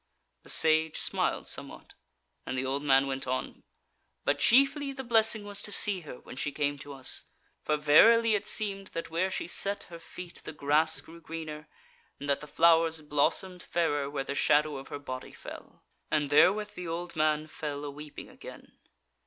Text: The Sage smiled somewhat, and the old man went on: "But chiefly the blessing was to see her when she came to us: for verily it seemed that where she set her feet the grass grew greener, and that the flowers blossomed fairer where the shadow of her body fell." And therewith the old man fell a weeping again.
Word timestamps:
The 0.41 0.49
Sage 0.49 0.97
smiled 0.99 1.45
somewhat, 1.45 1.93
and 2.43 2.57
the 2.57 2.65
old 2.65 2.81
man 2.81 3.05
went 3.05 3.27
on: 3.27 3.61
"But 4.25 4.39
chiefly 4.39 4.91
the 4.93 5.03
blessing 5.03 5.43
was 5.43 5.61
to 5.61 5.71
see 5.71 5.99
her 6.01 6.19
when 6.21 6.35
she 6.37 6.51
came 6.51 6.79
to 6.79 6.91
us: 6.93 7.25
for 7.61 7.77
verily 7.77 8.33
it 8.33 8.47
seemed 8.47 8.87
that 8.93 9.11
where 9.11 9.29
she 9.29 9.47
set 9.47 9.83
her 9.93 9.99
feet 9.99 10.41
the 10.43 10.53
grass 10.53 11.01
grew 11.01 11.21
greener, 11.21 11.67
and 12.19 12.27
that 12.27 12.41
the 12.41 12.47
flowers 12.47 12.99
blossomed 13.01 13.61
fairer 13.61 14.09
where 14.09 14.23
the 14.23 14.33
shadow 14.33 14.77
of 14.77 14.87
her 14.87 14.97
body 14.97 15.33
fell." 15.33 15.83
And 16.09 16.31
therewith 16.31 16.71
the 16.73 16.87
old 16.87 17.15
man 17.15 17.45
fell 17.45 17.85
a 17.85 17.91
weeping 17.91 18.27
again. 18.27 18.79